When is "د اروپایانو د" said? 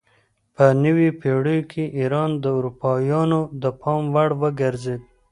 2.43-3.63